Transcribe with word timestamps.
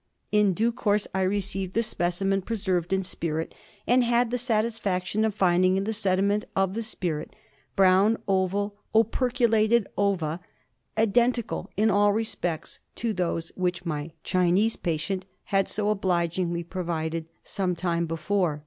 In 0.31 0.55
due 0.55 0.71
course 0.71 1.07
I 1.13 1.21
received 1.21 1.75
the 1.75 1.83
specimen 1.83 2.41
preserved 2.41 2.91
in 2.91 3.03
spirit, 3.03 3.53
and 3.85 4.03
had 4.03 4.31
the 4.31 4.39
satisfaction 4.39 5.23
of 5.23 5.35
finding 5.35 5.77
in 5.77 5.83
the 5.83 5.93
sediment 5.93 6.43
of 6.55 6.73
the 6.73 6.81
spirit, 6.81 7.35
brown, 7.75 8.17
oval, 8.27 8.79
operculated 8.95 9.85
ova 9.99 10.39
identical 10.97 11.69
in 11.77 11.91
all 11.91 12.13
respects 12.13 12.79
with 13.03 13.17
those 13.17 13.51
which 13.55 13.85
my 13.85 14.09
Chinese 14.23 14.75
patient 14.75 15.27
had 15.43 15.67
so 15.67 15.91
obligingly 15.91 16.63
provided 16.63 17.27
some 17.43 17.75
time 17.75 18.07
before. 18.07 18.59